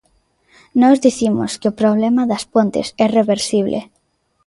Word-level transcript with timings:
Nós 0.81 0.97
dicimos 1.07 1.51
que 1.59 1.69
o 1.71 1.77
problema 1.81 2.23
das 2.31 2.43
Pontes 2.53 2.87
é 3.05 3.07
reversible. 3.19 3.79